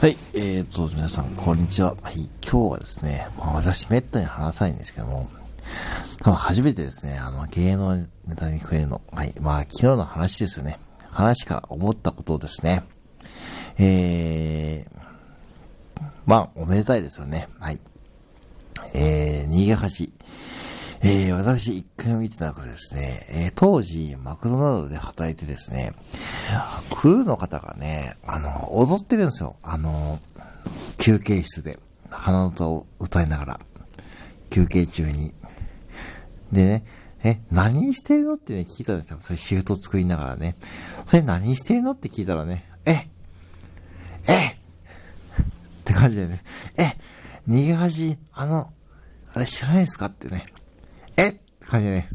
[0.00, 1.96] はい、えーと、皆さん、こんにちは。
[2.02, 5.28] はい、今日はですね、まあ、私、めったに話さないんですけども、
[6.20, 8.06] 多分初めてですね、あの、芸能ネ
[8.36, 9.00] タに触れるの。
[9.12, 10.78] はい、まあ、昨日の話ですよね。
[11.10, 12.84] 話から思ったことをですね、
[13.76, 17.48] えー、まあ、おめでたいですよね。
[17.58, 17.80] はい。
[18.94, 20.12] えー、逃げ恥。
[21.00, 25.92] えー、私一回見てたことですね、えー、当時、マクドナルドで働いてですね、
[26.90, 29.56] クルーの方がね、あの、踊ってるんですよ。
[29.62, 30.18] あの、
[30.98, 31.78] 休憩室で、
[32.10, 33.60] 鼻歌を歌いながら、
[34.50, 35.32] 休憩中に。
[36.52, 36.84] でね、
[37.22, 39.18] え、何してるのってね、聞いたんですよ。
[39.20, 40.56] それシフト作りながらね。
[41.06, 43.08] それ何してるのって聞いたらね、え
[44.28, 44.54] えっ
[45.84, 46.42] て感じでね、
[46.76, 46.96] え
[47.48, 48.72] 逃げ恥、あの、
[49.34, 50.44] あれ知らないですかってね。
[51.18, 51.28] え？
[51.28, 52.08] って感じでね。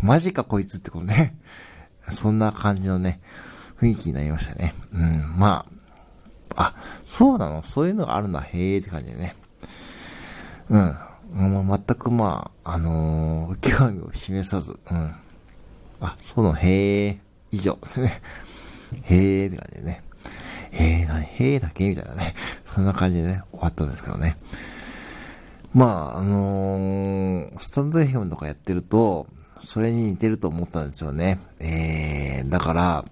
[0.00, 1.36] マジかこいつってことね。
[2.08, 3.20] そんな感じのね、
[3.80, 4.74] 雰囲気になりましたね。
[4.92, 5.66] うん、ま
[6.56, 7.62] あ、あ、そうなの？
[7.62, 9.34] そういうのがあるのはへえって感じでね。
[10.68, 10.96] うん。
[11.32, 15.14] もう全くまあ、あのー、興味を示さず、うん。
[16.00, 17.20] あ、そうなの、へえ、
[17.52, 18.20] 以上ですね。
[19.04, 20.02] へえって感じでね。
[20.72, 21.88] へえ、なに、へえだけ？
[21.88, 22.34] みたいなね。
[22.64, 24.36] そんな感じでね、終わったんですけどね。
[25.72, 29.26] まあ、あのー、スタンド FM とかやってると、
[29.58, 31.38] それに似てると思ったんですよね。
[31.60, 33.04] えー、だから、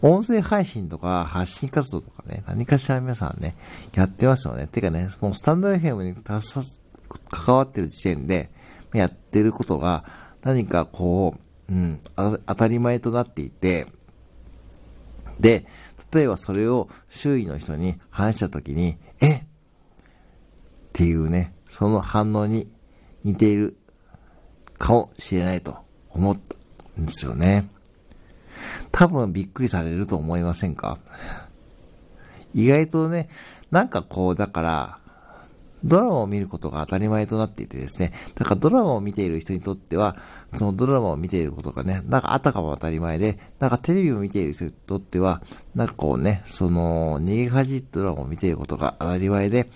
[0.00, 3.54] 音声配信とか発信活動とかね、何かしら皆さんね、
[3.94, 4.66] やってますよね。
[4.66, 8.50] てかね、もうスタンド FM に関わってる時点で、
[8.94, 10.04] やってることが
[10.42, 11.36] 何かこ
[11.68, 13.86] う、うん、当たり前となっていて、
[15.40, 15.66] で、
[16.12, 19.42] 例えばそれを周囲の人に話したときに、え
[20.94, 22.70] っていうね、その反応に
[23.24, 23.76] 似ている
[24.78, 25.78] かもしれないと
[26.10, 27.68] 思ったんですよね。
[28.92, 30.98] 多分びっくりされると思いませんか？
[32.54, 33.28] 意外とね、
[33.72, 34.98] なんかこう、だから、
[35.82, 38.12] ドラマを見ることが当たり前となっていてですね。
[38.36, 40.16] だからドラマを見ている人にとっては、
[40.54, 45.42] そのドラマを見ていることがね、なんかあたかも当たり前で、なんかテレビを見ている人にとっては、
[45.74, 49.68] なんかこうね、その、逃げ恥ドラマを見ていることが当たり前で、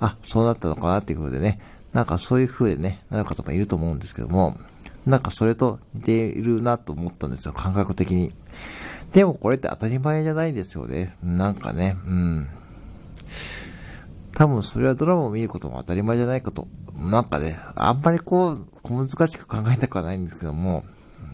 [0.00, 1.60] あ、そうなったのかなっていうことでね、
[1.92, 4.56] なんかそういう風でね、なる方もいると思うんですけども、
[5.06, 8.32] なんかそれと似ているなと思ったんですよ、感覚的に。
[9.12, 11.14] でもこれって当たり前じゃないんですよね。
[11.22, 12.48] なんかね、うん。
[14.34, 16.68] 多分それはドラマを見ることも当たり前じゃないかと、
[16.98, 20.84] なんかね、あんまりこう、小難しく考えたくはないんですけども、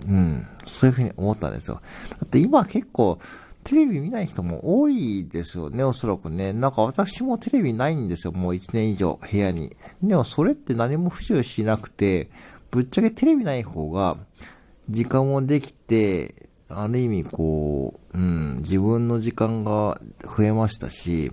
[0.07, 1.81] うん、そういうふうに思ったんですよ。
[2.11, 3.19] だって今結構、
[3.65, 6.53] テレビ見ない人も多いですよね、おそらくね。
[6.53, 9.77] なんか私もテレビないんですよ、もう1年以上、部屋に。
[10.03, 12.29] でもそれって何も不自由しなくて、
[12.71, 14.17] ぶっちゃけテレビない方が、
[14.89, 20.01] 時間もできて、ある意味こう、うん、自分の時間が
[20.37, 21.31] 増えましたし、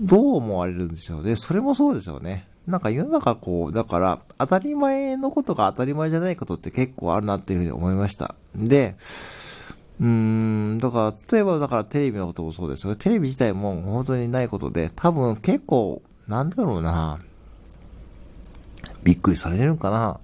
[0.00, 1.36] どう思われるんでしょうね。
[1.36, 2.48] それもそうですよね。
[2.66, 8.34] なんか世の中こう、だから、当たり前のことが当たり前じゃないことって結構あるなっていうふうに思いました。
[8.54, 8.96] で、
[10.00, 12.96] うーん、だから、例えばだからテレビのこともそうですよ。
[12.96, 17.18] テレビ自体も本当にないことで、多分結構、なんだろうな、
[19.02, 20.16] びっくりされるんかな、っ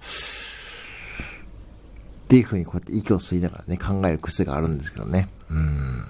[2.27, 5.29] ていうふうにこうやって息を吸いながらね、考える癖があるんですけどね。
[5.49, 6.03] うん。
[6.03, 6.05] っ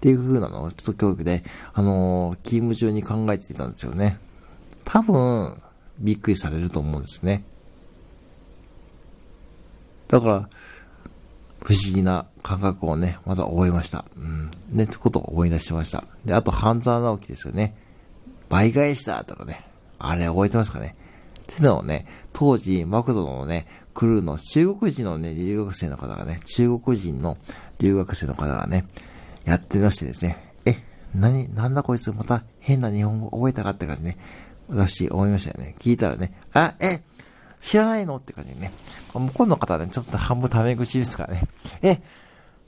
[0.00, 4.18] ていう風なのをちょっと教育で、あのー、勤務中に考えていたんですよね。
[4.84, 5.54] 多分、
[5.98, 7.44] びっくりされると思うんですね。
[10.08, 10.48] だから、
[11.64, 14.04] 不思議な感覚をね、また覚えました。
[14.16, 14.50] うん。
[14.76, 16.04] ね、ってことを思い出しました。
[16.26, 17.74] で、あと、半沢直樹ですよね。
[18.50, 19.64] 倍返しだとかね。
[19.98, 20.94] あれ覚えてますかね。
[21.40, 27.38] ってのをね、当時、マクドのね、クルーの中国人のね、留学生の方がね、中国人の
[27.78, 28.84] 留学生の方がね、
[29.46, 30.36] やってましてですね、
[30.66, 30.76] え、
[31.14, 34.18] 何、なんだこいつまた変な日本語覚えたかって感じね、
[34.68, 35.76] 私思いましたよね。
[35.78, 37.00] 聞いたらね、あ、え、
[37.64, 38.16] 知らないの？
[38.16, 38.70] って感じでね。
[39.14, 41.42] 向こうの方はね、ちょっと半分タメ口ですからね。
[41.82, 42.02] え、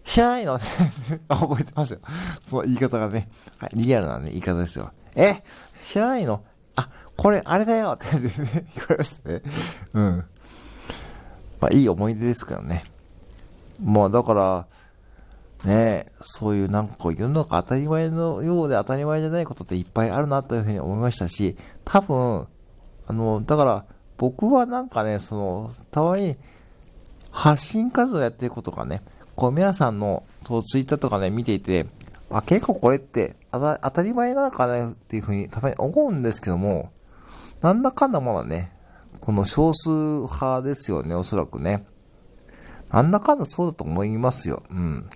[0.04, 0.58] 知らないの？
[1.28, 2.00] 覚えてますよ。
[2.40, 4.92] その言い方がね、はい、リアルなね、言い方ですよ。
[5.14, 5.42] え、
[5.84, 6.42] 知らないの？
[6.76, 9.42] あ、これ、あれだよって感じでね、言われましたね。
[9.92, 10.24] うん。
[11.60, 12.84] まあ、いい思い出ですからね。
[13.82, 14.66] まあ、だから、
[15.64, 22.46] ねそういうなんかこう世の中当たり前のようで当たり前じゃないことっていっぱいあるなというふうに思いましたし、多分、
[23.06, 23.84] あの、だから
[24.18, 26.36] 僕はなんかね、その、たまに
[27.30, 29.02] 発信活動やってることがね、
[29.34, 31.86] こう皆さんのそうツイッターとかね、見ていて、
[32.30, 36.90] あ、結構これって当たり前なのかなっていうふうにたまに思うんですけども、
[37.60, 38.70] なんだかんだまだね、
[39.20, 41.84] この少数派ですよね、おそらくね。
[42.90, 44.62] なんだかんだそうだと思いますよ。
[44.70, 45.08] うん。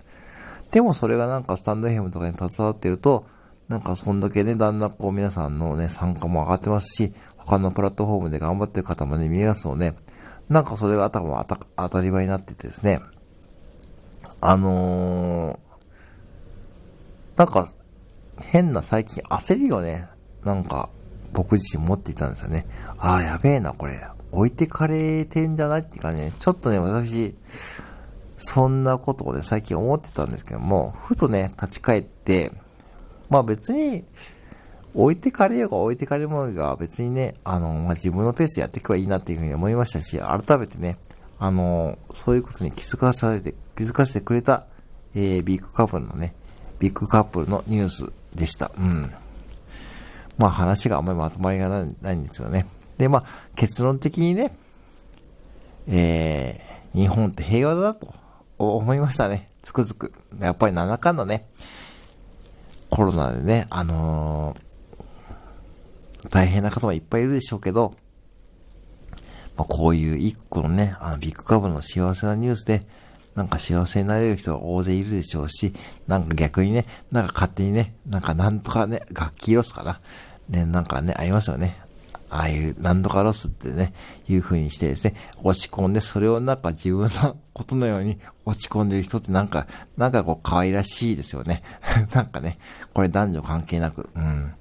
[0.71, 3.25] でもそれがなんかスタンド FM とかに携わってると、
[3.71, 9.93] なんかそんだけね、だんだんこう皆さんのね、参加も上がってますし、他のプラットフォームで頑張ってる方もね、見えますので、
[10.49, 11.41] なんかそれが多分
[11.77, 12.99] 当たり前になっててですね、
[14.41, 15.57] あのー、
[17.37, 17.65] なんか、
[18.41, 20.05] 変な最近焦りをね、
[20.43, 20.89] なんか、
[21.31, 22.67] 僕自身持っていたんですよね。
[22.97, 24.01] ああ、やべえな、これ。
[24.33, 27.35] 置いてかれてんじゃないっていうかね、ちょっとね、私、
[28.35, 32.51] そんなことをね、最近思ってたんですけども、ふとね、立ち返って、
[33.31, 34.03] まあ別に、
[34.93, 40.97] 置いてかれようが置いてかれものが別にね、あの、まあ、自分のペースでやっていけばいいなっていうふうに思いましたし、改めてね、
[41.39, 44.65] あの、そういうことに気づかされて、気づかせてくれた、
[45.15, 46.35] えー、ビッグカップルのね、
[46.79, 48.71] ビッグカップルのニュースでした。
[48.77, 49.11] うん。
[50.37, 52.65] まあ話があんまりまとまりがないんですよね。
[52.97, 53.25] で、まあ
[53.55, 54.55] 結論的にね、
[55.87, 58.13] えー、日本って平和だと
[58.57, 59.49] 思いましたね。
[59.61, 60.13] つくづく。
[60.39, 61.47] やっぱり7日のね、
[62.91, 67.93] コロナでね、あのー、大変な方もいっぱいいるでしょうけど、
[69.57, 72.85] まあ、こういう一個のね、あのビッグカップルの幸せなニュースで、
[73.33, 75.73] なんか幸せになれる人が大勢いるでしょうし、
[76.05, 80.01] なんか逆にね、なんか勝手にね、なんかなんとかね、ガッキーロスかな。
[80.49, 81.77] ね、なんかね、ありますよね。
[82.31, 83.93] ああいうなんとかロスってね、
[84.29, 89.67] いう風にしてですね、落ち込んで、それをなんか自分のことのように落ち込んでる人ってなんか、
[89.97, 91.61] なんかこう可愛らしいですよね。
[92.15, 92.57] なんかね、
[92.93, 94.53] これ男女関係なく、うん。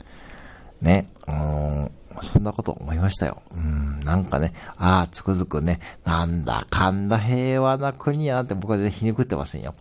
[0.82, 1.90] ね、うん、
[2.22, 3.40] そんなこと思いましたよ。
[3.56, 9.75] うん、なんかね、ああ、つくづくね、なんだかんだ平和な国やなって僕は全然皮肉ってませんよ。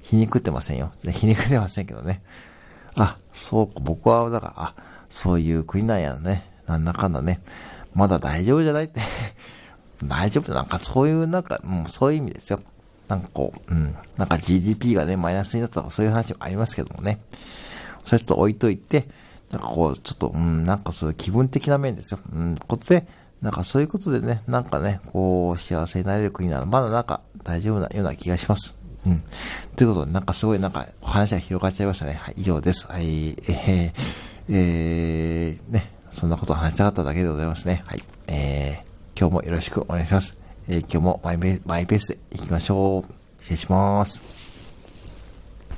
[0.00, 0.92] 皮肉ってませんよ。
[1.02, 2.22] 皮肉ってませんけどね。
[2.94, 4.74] あ、そうか、僕は、だから、あ、
[5.10, 6.55] そういう国なんやね。
[6.66, 7.40] なんだかんだね。
[7.94, 9.00] まだ大丈夫じゃないって
[10.04, 12.60] 大丈夫なんかそういう、なんか、もうそういう意味ですよ。
[13.08, 13.94] なんかこう、うん。
[14.16, 17.20] なんか GDP がね、マイナスになったとかそういう話もありますけどもね。
[18.04, 19.08] それちょっと置いといて、
[19.50, 22.20] なんかこう、ちょっと、うん、なんかそういう気分的な面ですよ。
[22.32, 23.06] うん、ことで、
[23.40, 28.78] なんかそういうことでね、なんかね、こう、幸せになれる国なら、まだなんか大丈夫なような気がします。
[29.06, 29.22] うん。
[29.76, 32.14] ということで、なんかすごいなんかお話が広がっちゃいましたね。
[32.14, 32.88] はい、以上です。
[32.88, 33.92] はい、えー、
[34.48, 37.82] えー、ね、そんなこと話したかっただけでございますね。
[37.84, 38.02] はい。
[38.26, 40.38] えー、今日もよろしくお願いします。
[40.66, 41.38] えー、今日もマイ
[41.86, 43.12] ペースで行きましょう。
[43.42, 44.45] 失礼します。